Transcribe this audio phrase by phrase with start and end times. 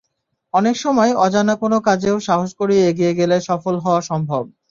[0.53, 4.43] অনেক সময় অজানা কোনো কাজেও সাহস করে এগিয়ে গেলে সফল হওয়া সম্ভব।